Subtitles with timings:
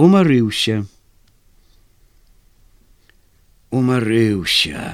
[0.00, 0.76] умарыўся
[3.78, 4.84] умарыўся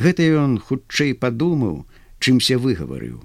[0.00, 1.74] гэта ён хутчэй падумаў
[2.20, 3.20] чымся выгаварыў.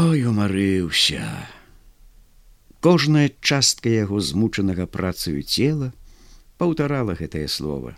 [0.00, 1.24] Ой умарыўся
[2.84, 5.88] кожная частка яго змучанага працаю цела
[6.60, 7.94] паўтарала гэтае слово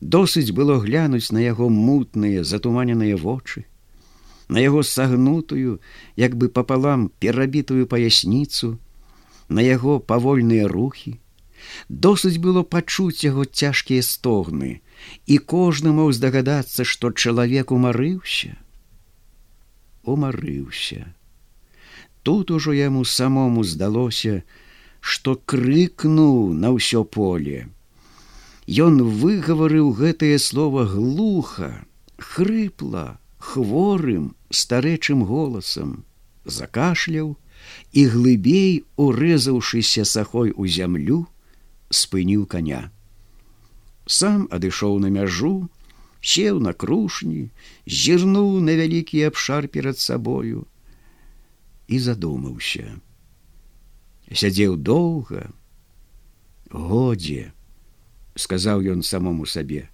[0.00, 3.66] досыць было глянуць на яго мутныя затуманеныя вочы
[4.48, 5.76] на яго сагнутую
[6.24, 8.74] як бы пополам перабітую паясніцу
[9.48, 11.18] на яго павольныя рухі.
[11.88, 14.80] Досыць было пачуць яго цяжкія стогны
[15.26, 18.56] і кожны мог здагадацца што чалавек умарыўся.
[20.04, 21.14] Умарыўся.
[22.22, 24.42] Тут ужо яму самому здалося
[25.00, 27.66] што крыкнуў на ўсё поле.
[28.66, 31.86] Ён выгаварыў гэтае слово глуха
[32.18, 36.02] хрыпла хворым старэчым голасам
[36.44, 37.36] закашляў
[37.92, 41.24] і глыбей урэзаўшыся сахой у зямлю
[41.90, 42.90] спыніў коня
[44.06, 45.68] сам адышоў на мяжу
[46.22, 47.50] сеў на крушні
[47.86, 50.66] зірнуў на вялікі абшар перад сабою
[51.86, 52.98] і задумаўся.
[54.30, 55.50] Сядзеў доўга
[56.70, 57.52] годзе
[58.34, 59.86] сказаў ён самому сабе.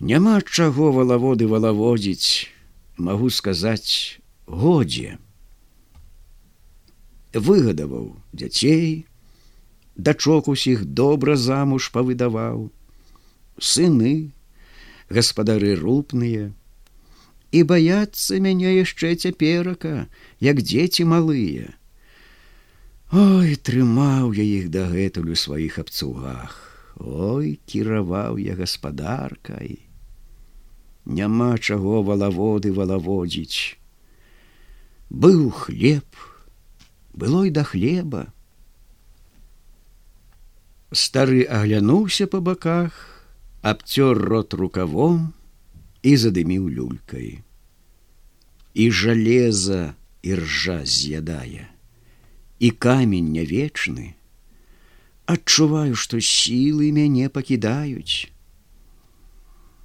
[0.00, 2.48] Няма чаго валаводы валаводзіць
[2.96, 5.16] магу сказаць годзе
[7.34, 9.06] выгадаваў дзяцей
[9.96, 12.70] дачок усіх добра замуж павыдаваў
[13.60, 14.32] сыны
[15.10, 16.50] гаспадары рупныя.
[17.50, 20.06] І баяцца мяне яшчэ цяперака
[20.38, 21.74] як дзеці малыя.
[23.10, 26.54] Ой трымаў я іх дагэтуль у сваіх абцугах.
[27.02, 29.82] Ой кіраваў я гаспадаркай.
[31.04, 33.74] Няма чаго валаводы валаводзіць.
[35.10, 36.06] Быў хлеб
[37.12, 38.28] было і да хлеба
[40.90, 42.94] Стары аглянуўся па баках,
[43.62, 45.30] абцёр рот рукавом
[46.02, 47.46] і задыміў люлькай.
[48.74, 49.94] І жалеза
[50.26, 51.70] і ржа з'ядае.
[52.58, 54.18] І камень не вечны.
[55.30, 58.26] Адчуваю, што сілы мяне пакідаюць.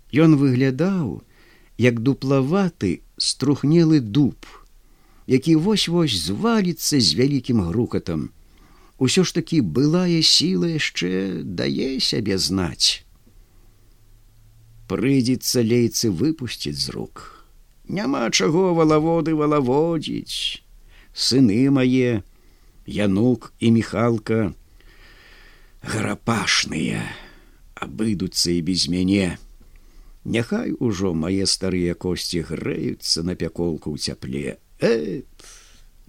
[0.09, 1.21] Ён выглядаў,
[1.77, 4.41] як дуплаваты струхнелы дуб,
[5.27, 8.29] які вось-вось зваліцца з вялікім грукатам,
[9.01, 13.05] ўсё ж такі былая сіла яшчэ дае сябе знаць.
[14.87, 17.45] Прыйдзецца лейцы выпусціць з рук.
[17.89, 20.61] Няма чаго валаводы валаводзіць.
[21.13, 22.21] Сыны мае,
[22.85, 24.53] Янук і міхалка
[25.81, 27.01] гарапашныя,
[27.73, 29.37] абыдуцца і без мяне.
[30.25, 34.57] Няхай ужо мае старыя косці грэюцца на пяколку ў цяпле.
[34.79, 35.25] Эт,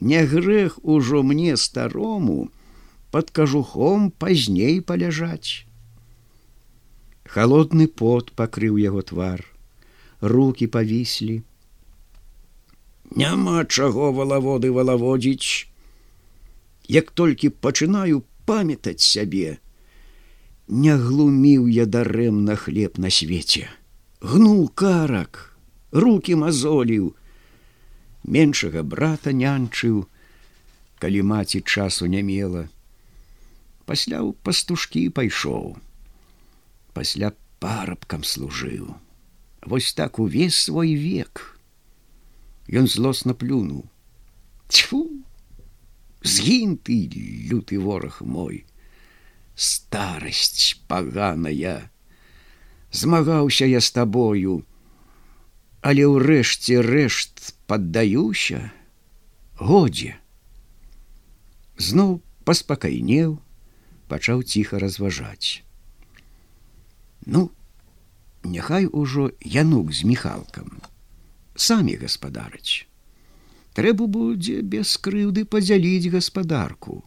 [0.00, 2.50] Не грэх ужо мне старому,
[3.10, 5.64] под кажухом пазней паляжаць.
[7.24, 9.40] Холодны пот пакрыў яго твар,
[10.20, 11.42] руки павіслі.
[13.16, 15.66] Няма чаго валаводы валаводзіць.
[16.88, 19.58] Як толькі пачынаю памятаць сябе,
[20.68, 23.68] Не глуміў я дарэмна хлеб на свеце.
[24.20, 25.54] Гнул карак,
[25.92, 27.14] руки мазоліў,
[28.26, 30.04] меншага брата нянчыў,
[30.98, 32.66] калі маці часу не мела,
[33.86, 35.76] пасля ў пастушкі пайшоў.
[36.92, 37.32] Пасля
[37.62, 38.96] парабкам служыў.
[39.62, 41.58] Вось так увесь свой век.
[42.68, 43.86] Ён злосна плюнуў.
[44.68, 45.06] Тьфу
[46.26, 47.08] згін ты
[47.50, 48.66] люты вораг мой!
[49.54, 51.90] Старасць паганая!
[52.90, 54.64] Змагаўся я з табою!
[55.86, 58.70] Але ўрэшце рэшт паддаюся
[59.58, 60.14] годзе
[61.76, 63.36] зноў паспакайнеў
[64.08, 65.62] пачаў ціха разважаць.
[67.26, 67.50] Ну,
[68.44, 70.82] няхай ужо янук з міхалкам.
[71.56, 72.86] Самі гаспадарыць.
[73.74, 77.02] Трэба будзе без крыўды падзяліць гаспадарку.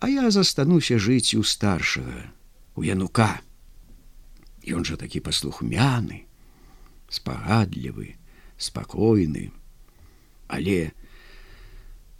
[0.00, 2.32] А я застануся жыць у старшага,
[2.74, 3.40] у янука.
[4.66, 6.24] Ён жа такі паслухмяны,
[7.08, 8.16] спагадлівы,
[8.56, 9.52] спакойны,
[10.50, 10.90] але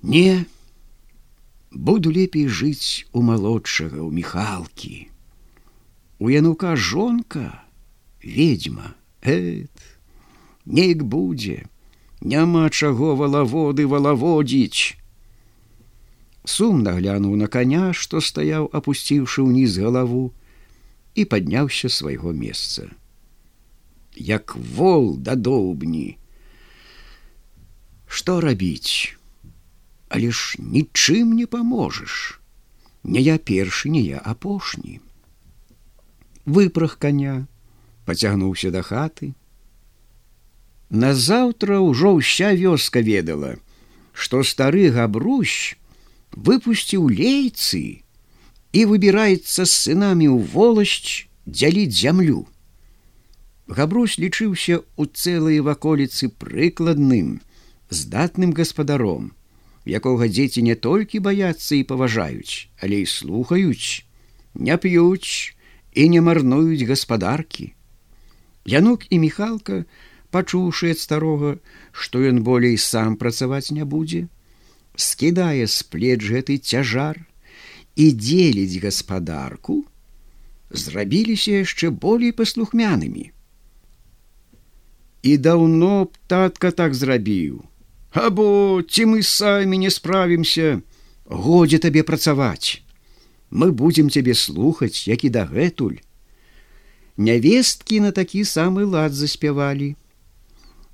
[0.03, 0.47] не,
[1.71, 5.11] буду лепей жыць у малодшага у міхалкі.
[6.19, 7.65] У янука жонка
[8.23, 9.75] ведьма эт
[10.65, 11.67] неяк будзе
[12.21, 14.97] няма чаго валаводы валаводзіць.
[16.45, 20.31] Сумна глянуў на коня што стаяў апусціўшы ўніз галаву
[21.19, 22.89] і падняўся свайго месца.
[24.15, 26.20] Як вол да доўбні
[28.11, 29.21] што рабіць
[30.11, 32.41] але ж нічым не паможаш.
[33.05, 35.01] Не я першы, не я апошні.
[36.45, 37.47] Выпрах коня,
[38.05, 39.33] пацягнуўся да хаты.
[40.91, 43.55] Назаўтра ўжо ўся вёска ведала,
[44.13, 45.79] што стары габрущ
[46.35, 48.03] выпусціў лейцы
[48.75, 52.51] і выбіраецца з сынамі ў воласць дзяліць зямлю.
[53.71, 57.39] Габрусь лічыўся ў цэлай ваколіцы прыкладным,
[57.91, 59.33] здатным гаспадаром,
[59.87, 64.07] якога дзеці не толькі баяцца і паважаюць, але і слухаюць,
[64.55, 65.55] не п'юць
[65.93, 67.73] і не марнуюць гаспадаркі.
[68.65, 69.85] Янук і міхалка,
[70.31, 71.57] пачуўшы ад старога,
[71.91, 74.29] што ён болей сам працаваць не будзе,
[74.95, 77.19] скідае з плеч гэты цяжар
[77.97, 79.83] і дзеліць гаспадарку,
[80.71, 83.31] зрабіліся яшчэ болей паслухмянымі
[85.23, 87.61] і даўно б татка так зрабіў
[88.11, 90.83] або ці мы самі не справімся
[91.25, 92.83] годзе табе працаваць.
[93.51, 96.03] Мы будзем цябе слухаць як і дагэтуль.
[97.17, 99.95] Нявесткі на такі самы лад заспявалі.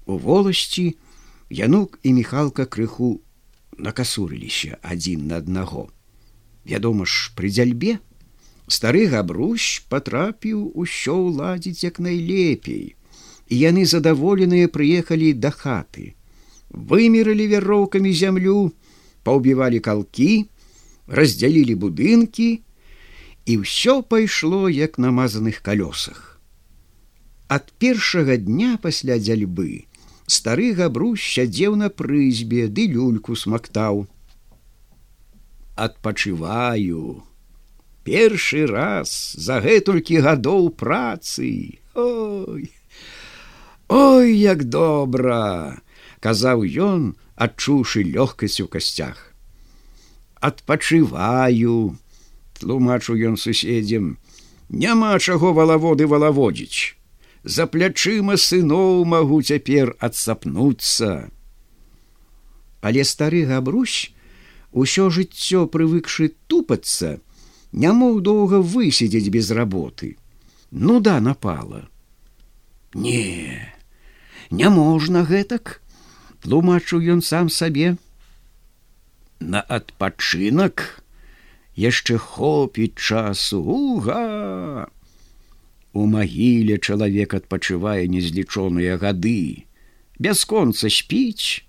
[0.07, 0.97] У воласці
[1.51, 3.21] янук і міхалка крыху
[3.79, 5.89] накасурыліся адзін на аднаго.
[6.65, 7.99] Вядома ж пры дзяльбе
[8.69, 12.97] стары габрущ патрапіў усё ўладзіць як найлепей
[13.49, 16.17] і яны задаволеныя прыехалі да хаты
[16.71, 18.73] вымерылі вяроўкамі зямлю
[19.23, 20.31] паўбівалі калкі
[21.07, 22.49] раздзялілі будынкі
[23.47, 26.41] і ўсё пайшло як на мазаных калёсах
[27.49, 29.87] ад першага дня пасля дзяльбы
[30.27, 34.07] стары габрусь сядзеў на прызьбе ды люльку смактаў.
[35.77, 37.23] Адпачываю.
[38.07, 41.79] Першы раз за гэтулькі гадоў працы.
[41.95, 42.71] Ой
[43.89, 45.79] Ой, як добра!
[46.21, 49.33] Казаў ён, адчуўшы лёгкасць у касцях.
[50.41, 51.97] Адпачываю,
[52.59, 54.19] тлумачу ён суседзям,
[54.69, 56.97] няма чаго валаводы валаводзіць.
[57.45, 61.31] За плячыма сыноў магу цяпер адсапнуцца.
[62.81, 64.11] Але стары габрусь,
[64.73, 67.21] усё жыццё прывыкшы тупацца,
[67.73, 70.17] не мог доўга высидзець без работы.
[70.71, 71.89] Ну да напала.
[72.95, 73.77] Не
[74.51, 75.81] няможна гэтак
[76.43, 77.97] тлумачыў ён сам сабе.
[79.41, 81.03] На адпачынак
[81.77, 83.61] яшчэ хопіць часу.
[83.63, 84.89] Уга!
[85.93, 89.69] У магіле чалавек адпачывае незлічоныя гады.
[90.19, 91.65] Бясконца спіць.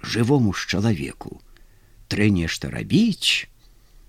[0.00, 1.40] Жывому ж чалавеку
[2.08, 3.48] трэ нешта рабіць.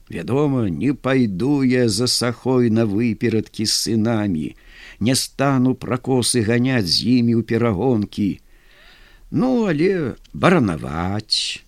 [0.09, 4.55] Вядома не пайду я за сахой на выперадкі з сынамі.
[4.99, 8.39] Не стану пракосы ганяць з імі ў перагонкі.
[9.31, 11.59] Ну, але баранаваць,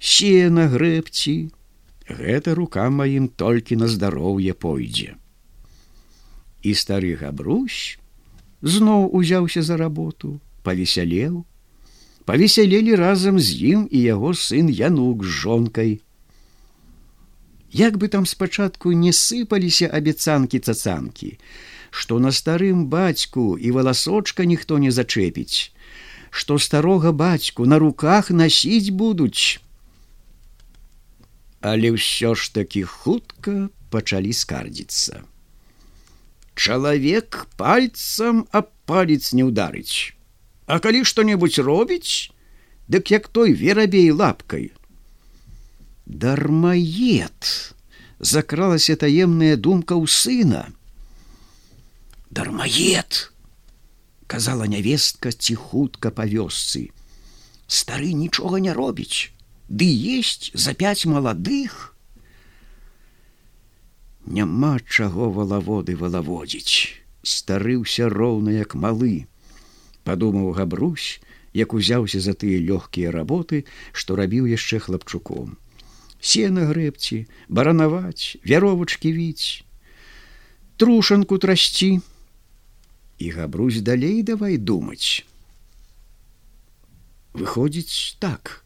[0.00, 1.52] сена грэбці,
[2.08, 5.16] гэта рука маім толькі на здароўе пойдзе.
[6.62, 7.98] І стары габрусь
[8.62, 11.44] зноў узяўся за работу, павесялеў,
[12.24, 16.00] павесялелі разам з ім і яго сын янук з жонкай.
[17.70, 21.36] Як бы там спачатку не сыпаліся абяцанкі цацанкі,
[21.90, 25.76] што на старым бацьку і валасочка ніхто не зачэпіць,
[26.36, 29.56] што старога бацьку на руках насіць будуць.
[31.64, 35.24] Але ўсё ж такі хутка пачалі скардзіцца.
[36.54, 40.12] Чалавек пальцам аб палец не ўдарыць.
[40.68, 42.28] А калі што-небудзь робіць,
[42.92, 44.72] дык як той верабей лапкай.
[46.04, 47.72] Дармаед
[48.20, 50.66] закралася таемная думка ў сына
[52.36, 53.32] дармаед
[54.26, 56.90] казала нявестка ці хутка па вёсцы
[57.66, 59.32] стары нічога не робіць
[59.68, 61.80] ды есть за пять маладых
[64.38, 69.26] няма чаго валаводы валаводзіць старыўся роўна як малы.
[70.06, 71.18] Падумаў габрусь
[71.56, 75.58] як узяўся за тыя лёгкія работы што рабіў яшчэ хлапчуком.
[76.20, 79.66] Сена грэбці баранаваць вяровачкі віць
[80.78, 81.90] трушанку трасці
[83.18, 85.24] і габрусь далей давай думаць.
[87.32, 88.64] Выходзіць так.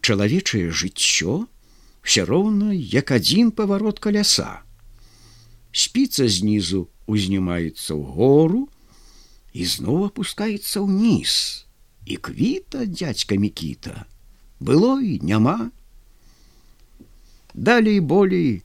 [0.00, 1.46] Чалавечае жыццё
[2.04, 4.60] все роўна як адзін паварот каляса.
[5.72, 8.68] Спіца знізу узнімаецца ў гору
[9.52, 11.64] і зноў опускаецца ўніз.
[12.04, 14.04] І квіта дядзька мікіта.
[14.60, 15.72] Было і няма.
[17.54, 18.62] Далей болей,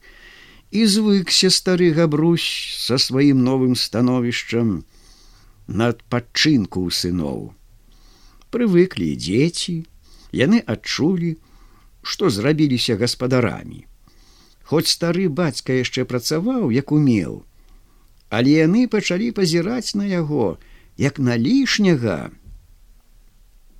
[0.71, 4.85] і звыкся стары габрусь со сваім новым становішчам
[5.67, 7.53] на адпачынку ў сыноў.
[8.53, 9.85] Прывыклі дзеці,
[10.33, 11.37] яны адчулі,
[12.01, 13.85] што зрабіліся гаспадарамі.
[14.69, 17.41] Хоць стары бацька яшчэ працаваў, як умеў,
[18.29, 20.57] але яны пачалі пазіраць на яго,
[20.97, 22.29] як на лішняга.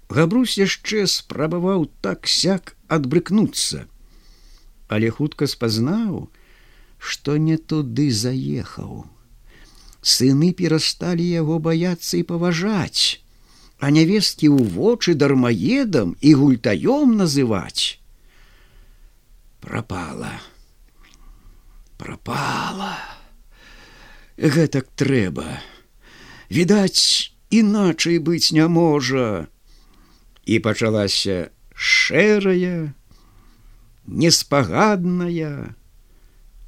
[0.09, 3.85] Габрусь яшчэ спрабаваў так сяк адбрыкнуцца,
[4.89, 6.33] але хутка спазнаў,
[6.99, 9.07] што не туды заехаў.
[10.01, 13.23] Сыны перасталі яго баяцца і паважаць,
[13.79, 17.99] а нявесткі ў вочы дармаедам і гультаём называць.
[19.63, 20.39] Прапала,
[21.97, 22.95] пропала.
[24.39, 25.59] Гэтак трэба.
[26.47, 29.47] Відаць, іначай быць не можа.
[30.47, 32.95] І пачалася шэрая,
[34.07, 35.75] неспагадная,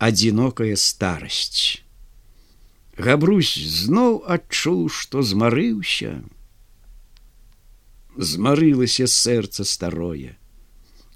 [0.02, 1.86] адзінокая старасць.
[2.98, 6.26] Габрусь зноў адчуў, што змарыўся.
[8.18, 10.34] Змарылася сэрца старое,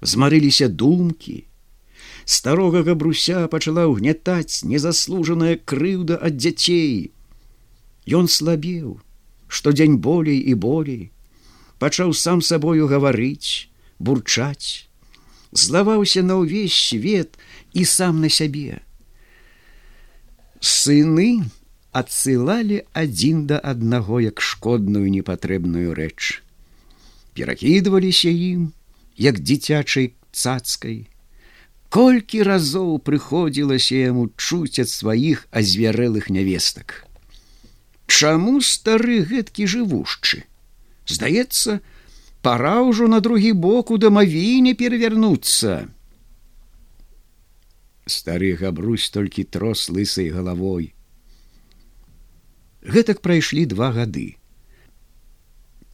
[0.00, 1.44] змарыліся думкі.
[2.24, 7.10] Старога габруся пачала ўгнятаць незаслужаная крыўда ад дзяцей.
[8.06, 8.96] Ён слабеў,
[9.46, 11.10] што дзень болей і болей,
[11.82, 14.86] пачаў сам сабою гаварыць, бурчаць,
[15.52, 17.36] злаваўся на ўвесь свет
[17.76, 18.80] і сам на сябе.
[20.64, 21.44] Сыны
[21.92, 26.40] адсылалі адзін да аднаго як шкодную непатрэбную рэч.
[27.36, 28.72] Перакідваліся ім,
[29.20, 31.04] як дзіцячай цацкай.
[31.92, 37.04] Колькі разоў прыходзілася яму чуць ад сваіх азвярэлых нявестак.
[38.08, 40.48] Чаму стары гэткі жывушчы?
[41.04, 41.80] Здаецца,
[42.40, 45.76] пора ўжо на другі бок у дамавіне перавярнуцца
[48.06, 50.94] стары габрусь толькі трос лысай галавой.
[52.86, 54.38] Гэтак прайшлі два гады.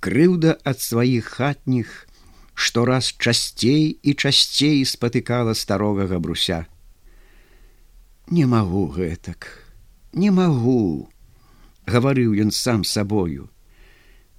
[0.05, 2.07] Крыўда ад сваіх хатніх
[2.55, 6.67] штораз часцей і часцей спатыкала старога габруся.
[8.29, 9.49] Не магу гэтак,
[10.13, 11.09] не магу,
[11.87, 13.49] гаварыў ён сам сабою.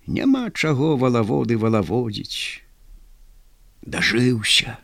[0.06, 2.62] Няма чаго валаводы валаводзіць.
[3.82, 4.83] Дажыўся.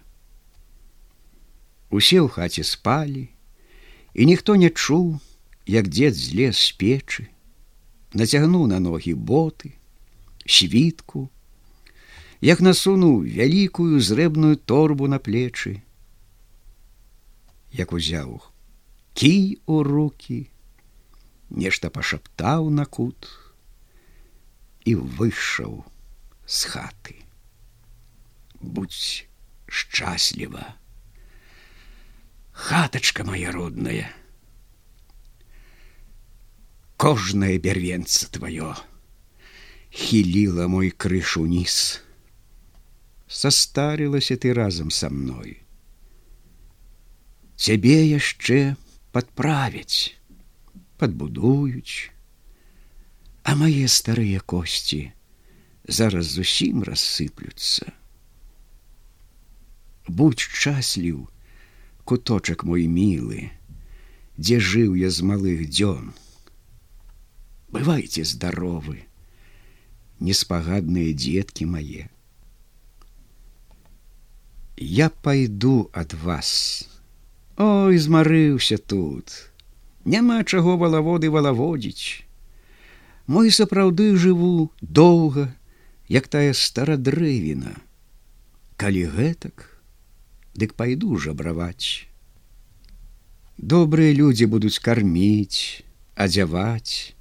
[1.89, 3.29] Усе ў хаце спалі,
[4.13, 5.17] і ніхто не чуў,
[5.65, 7.25] як дзед злез з печы,
[8.13, 9.74] нацягнуў на ногі боты,
[10.46, 11.29] світку,
[12.41, 15.81] як насунуў вялікую зрэбную торбу на плечы,
[17.74, 18.39] як узяў
[19.19, 20.48] кій у руки,
[21.50, 23.27] нешта пашаптаў на кут
[24.86, 25.84] і выйшаў
[26.46, 27.15] з хаты.
[28.62, 29.27] Будь
[29.67, 30.63] шчасліва
[32.60, 34.12] хатачка моя родная.
[37.00, 38.75] Кожнае бярвенца твоё
[39.96, 42.04] хіліла мой крыш уніз
[43.32, 45.63] состарылася ты разам са мной.
[47.56, 48.75] Цябе яшчэ
[49.16, 50.20] подправяць
[51.00, 52.12] подбудуюць
[53.48, 55.01] а мае старыя косці
[55.88, 57.88] зараз зусім рассыплюцца
[60.20, 61.28] будь шчасліў
[62.10, 63.54] куточак мой мілы,
[64.34, 66.10] дзе жыў я з малых дзён.
[67.70, 69.06] Бывайце здаровы,
[70.18, 72.10] неспагадныя дзеткі мае.
[74.82, 76.50] Я пайду ад вас.
[77.62, 79.30] Ой, змарыўся тут.
[80.01, 82.25] Няма чаго валаводы валаводзіць.
[83.30, 85.51] Мой сапраўды жыву доўга,
[86.10, 87.78] як тая старадрэвіна.
[88.82, 89.69] Калі гэтак,
[90.60, 92.08] дык пайду жабраваць.
[93.58, 95.84] Добрыя людзі будуць карміць,
[96.16, 97.16] адзяваць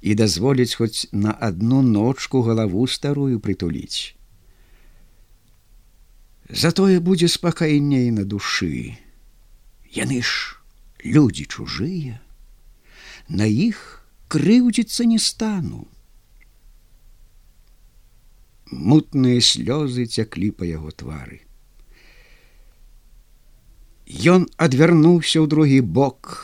[0.00, 4.16] і дазволіць хоць на адну ночку галаву старую прытуліць.
[6.48, 8.96] Затое будзе спакайней на душы.
[9.96, 10.60] Яны ж
[11.04, 12.20] людзі чужыя,
[13.28, 15.86] На іх крыўдзіцца не стану.
[18.68, 21.43] Мутныя слёзы цяклі па яго твары.
[24.04, 26.36] Ён адвярнуўся ў другі бок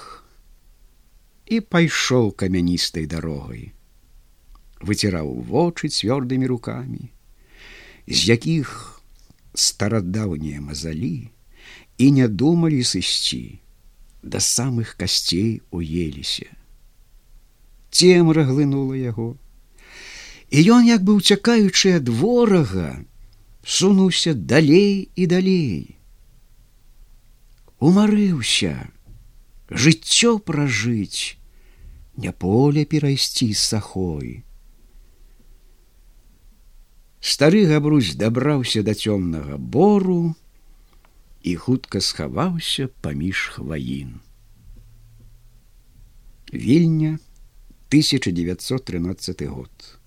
[1.44, 3.76] і пайшоў камяністай дарогай.
[4.80, 7.12] Выціраў вочы цвёрдымі рукамі,
[8.08, 9.02] з якіх
[9.52, 11.28] старадаўнія мазалі
[12.00, 13.60] і не думалі сысці,
[14.24, 16.48] да самых касцей уеліся.
[17.92, 19.36] Цемра глынула яго.
[20.48, 23.04] І ён, як бы уцякаючы ад ворага,
[23.60, 25.99] сунуўся далей і далей
[27.80, 28.74] умарыўся
[29.70, 31.36] жыццё пражыць
[32.16, 34.30] не поле перайсці з сахой
[37.20, 40.34] стары габрусь дабраўся да цёмнага бору
[41.42, 44.20] і хутка схаваўся паміж хваін.
[46.52, 47.18] Вільня
[47.88, 49.99] 1913 год.